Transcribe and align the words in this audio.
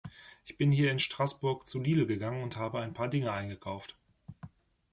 Ich 0.45 0.57
bin 0.57 0.71
hier 0.71 0.91
in 0.91 0.97
Straßburg 0.97 1.67
zu 1.67 1.79
Lidl 1.79 2.07
gegangen 2.07 2.41
und 2.41 2.57
habe 2.57 2.79
ein 2.79 2.91
paar 2.95 3.07
Dinge 3.07 3.31
eingekauft. 3.33 3.95